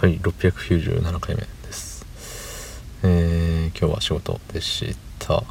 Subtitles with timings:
[0.00, 2.04] はい697回目です。
[3.04, 5.44] えー、今日は仕事でした。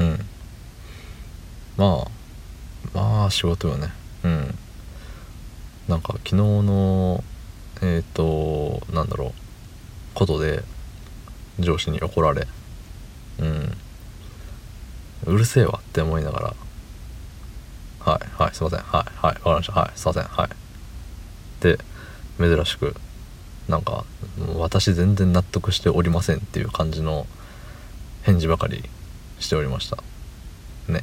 [0.00, 0.18] うん。
[1.76, 2.08] まあ
[2.92, 3.90] まあ仕事よね。
[4.24, 4.54] うん。
[5.88, 7.22] なんか昨日の
[7.82, 9.32] えっ、ー、となんだろう。
[10.14, 10.64] ことで
[11.60, 12.48] 上司に怒られ。
[13.38, 13.76] うん。
[15.26, 16.54] うるせえわって思いながら。
[18.00, 18.80] はいはいすいません。
[18.80, 19.72] はいはいわかりました。
[19.72, 20.24] はいすいません。
[20.24, 20.48] はい。
[21.60, 21.78] で
[22.40, 22.96] 珍しく
[23.68, 24.04] なんか
[24.56, 27.26] 私全然納得しておりませんっていう感じの
[28.22, 28.84] 返事ばかり
[29.38, 29.98] しておりました。
[30.88, 31.02] ね。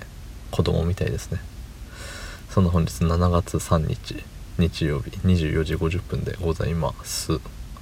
[0.52, 1.40] 子供みたいですね。
[2.50, 4.24] その本日7月3日
[4.58, 7.40] 日曜日24時50分でございます。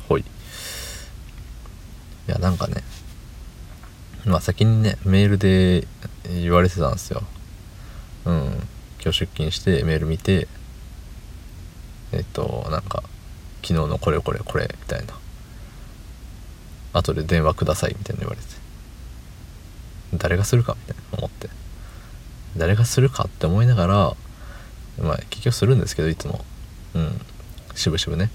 [0.08, 0.22] ほい。
[0.22, 0.26] い
[2.28, 2.84] やなんかね
[4.26, 5.88] まあ先にねメールで
[6.30, 7.24] 言われてたんですよ。
[8.26, 8.46] うん。
[9.02, 10.48] 今日出勤してメール見て
[12.12, 13.04] えっとなんか
[13.62, 15.14] 昨日のこれこれこれみたいな。
[16.94, 18.48] 後で電話くださいみたいな言われて。
[20.14, 21.50] 誰がするかみたいな思って。
[22.58, 24.16] 誰がするかって思いながら
[25.02, 26.44] まあ結局するんですけどいつも。
[26.96, 27.22] うん。
[27.76, 28.32] しぶしぶね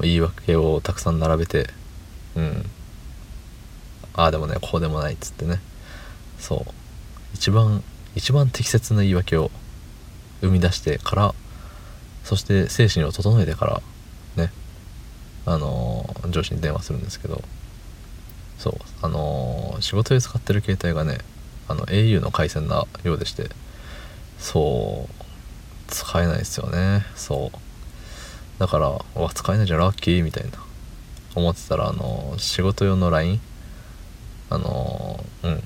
[0.00, 1.68] 言い訳をたくさん並べて。
[2.34, 2.70] うん。
[4.14, 5.60] ああでもねこうでもないっつってね。
[6.38, 6.72] そう。
[7.34, 7.82] 一番
[8.14, 9.50] 一番適切な言い訳を
[10.40, 11.34] 生み出してから
[12.24, 13.82] そして精神を整えてから
[15.46, 17.42] あの、上司に電話するんですけど
[18.58, 21.18] そうあの、仕事で使ってる携帯がね
[21.68, 23.50] あの au の回線なようでして
[24.38, 25.26] そう
[25.88, 27.04] 使えないですよね。
[27.14, 27.58] そう。
[28.58, 30.50] だからわ使えないじゃんラッキーみたいな。
[31.34, 33.40] 思ってたらあの、仕事用の LINE
[34.50, 35.62] あのうん。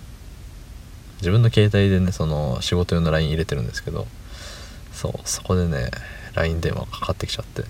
[1.19, 4.07] 自分の携帯でねその仕事用の LINE 入れてるんですけど
[4.93, 5.91] そうそこでね
[6.35, 7.65] LINE 電話かかってきちゃって。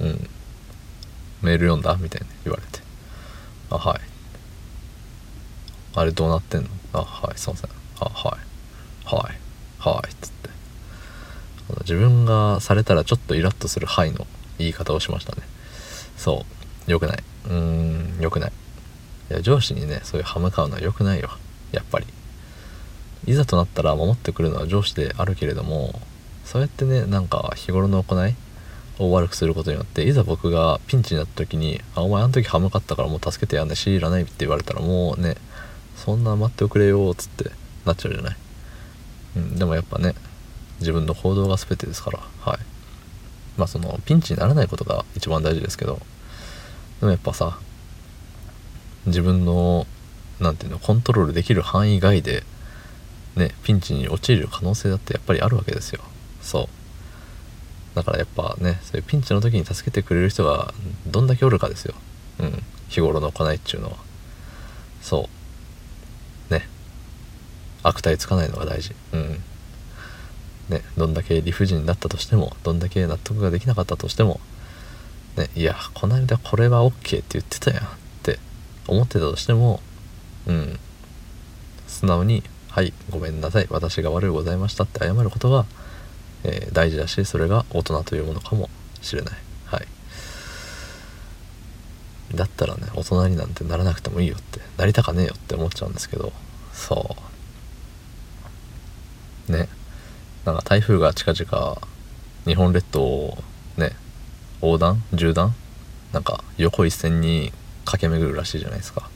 [0.00, 0.30] うん。
[1.42, 1.96] メール読んだ？
[1.96, 2.80] みたいに言われて。
[3.70, 4.00] あはい。
[5.94, 6.68] あれどうなってんの？
[6.92, 7.38] あはい。
[7.38, 7.70] すいません。
[8.00, 9.14] あはい。
[9.14, 9.38] はい。
[9.78, 10.10] はい。
[10.10, 10.50] っつって。
[11.80, 14.26] 自分がされたらちょっとイラッとする「はい」の
[14.58, 15.42] 言い方をしましたね。
[16.16, 16.46] そ
[16.86, 16.90] う。
[16.90, 17.22] 良くない。
[17.50, 18.16] うん。
[18.20, 18.52] 良くない。
[19.30, 21.30] いや上司にねそういう歯向かうのは良くないよ
[21.72, 22.06] やっぱり。
[23.26, 26.00] いざとなったら守ってくるのは上司であるけれども
[26.44, 28.34] そうやってねなんか日頃の行い
[28.98, 35.36] を悪くすることによっていざ僕がピンチになった時に「あお前あの時歯向かったからもう助けてやんねしいらない」って言われたらもうね
[35.96, 37.50] そんな待っておくれよっつって
[37.84, 38.36] なっちゃうじゃない、
[39.36, 40.14] うん、でもやっぱね
[40.80, 42.58] 自分の行動が全てですからはい。
[43.56, 46.00] まあそのピンチにならないことが一番大事ですけど
[47.00, 47.58] でもやっぱさ
[49.06, 49.86] 自分の
[50.40, 52.44] 何ていうのコントロールできる範囲外で
[53.36, 56.02] ねピンチに陥る可能性だってやっぱりあるわけですよ。
[56.40, 56.77] そう。
[57.98, 60.72] だからやっぱねそういうピンチの時に助けてくれる人が
[61.08, 61.94] どんだけおるかですよ。
[62.38, 62.62] うん。
[62.88, 63.96] 日頃の行いっちゅうのは。
[65.02, 65.28] そ
[66.48, 66.54] う。
[66.54, 66.68] ね。
[67.82, 68.94] 悪態つかないのが大事。
[69.12, 69.42] うん。
[70.68, 70.82] ね。
[70.96, 74.38] どんだけ理不尽だったとしてもどんだけ納得ができなかったとしても
[75.36, 75.50] ね。
[75.56, 76.92] いやこの間これは OK っ
[77.22, 77.82] て言ってたやん。
[77.82, 77.86] っ
[78.22, 78.38] て
[78.86, 79.80] 思ってたとしても
[80.46, 80.78] うん。
[81.88, 83.66] 素直に「はいごめんなさい。
[83.70, 85.66] 私が悪いございました」って謝ることが
[86.44, 88.70] えー、大事だしそれが大人というものかも
[89.02, 89.34] しれない。
[89.66, 89.86] はい。
[92.34, 96.32] だったらね大人になんてならなくてもいいよってなりたかねえよって思っちゃうんですけど。
[96.72, 97.16] そ
[99.48, 99.52] う。
[99.52, 99.68] ね。
[100.44, 101.78] なんか台風が近々
[102.46, 103.38] 日本列島を
[103.76, 103.96] ね
[104.62, 105.02] 横断？
[105.10, 105.54] 縦断？
[106.12, 107.52] なんか横一線に
[107.84, 109.10] 駆け巡るらしいじゃないですか。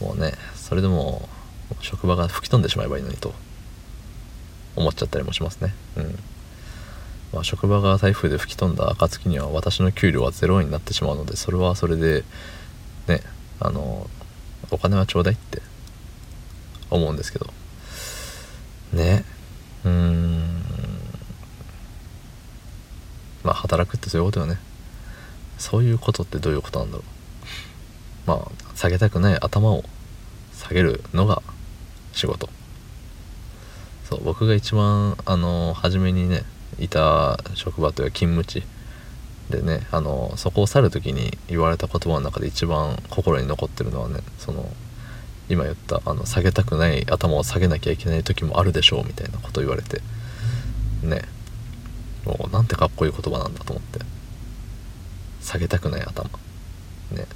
[0.00, 1.28] もうねそれでも
[1.80, 3.34] 職場が吹き飛んでしまえばいいのにと。
[4.76, 5.74] 思っちゃったりもしますね。
[5.96, 6.18] うん。
[7.32, 12.22] まあ、職場が台風で吹き飛んだ暁には私の給料は0円になってしまうのでそれはそれで
[13.08, 13.20] ね
[13.58, 14.08] あの
[14.70, 15.60] お金はちょうだいって
[16.90, 17.46] 思うんですけど。
[18.92, 19.24] ね。
[19.84, 20.62] うーん。
[23.42, 24.58] まあ働くってそういうことよね。
[25.58, 27.04] そういうことってどういうことなんだろ
[28.26, 28.28] う。
[28.28, 29.84] まあ下げたくない頭を
[30.52, 31.42] 下げるのが
[32.12, 32.48] 仕事。
[34.08, 36.44] そう僕が一番あの初めにね
[36.78, 38.64] いた職場というか勤務地
[39.50, 44.68] でねあのそこを去る時に言われた言葉の中で一番心に残ってるのはねその
[45.48, 50.00] 今言ったあの下げたくない頭を下げなきゃいけない時もあるでしょうみたいなこと言われて
[51.02, 51.22] ね
[52.24, 54.00] もうなんてかっこいい言葉なんだと思って
[55.40, 56.28] 下げたくない頭
[57.12, 57.26] ね。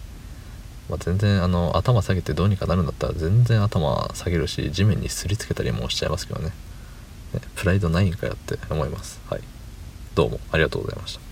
[0.91, 6.51] まあ、全然あの頭下げてどうにかなるんだったら全然頭下げるし地面にすりつけたりもしちゃいますけどね。
[7.33, 9.21] ねプライドないんかよって思います。
[9.31, 9.41] はい。
[10.17, 11.30] どうもありがとうございました。